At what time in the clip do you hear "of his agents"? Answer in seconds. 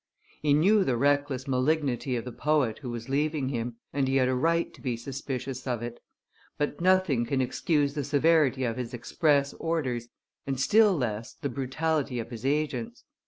12.17-13.03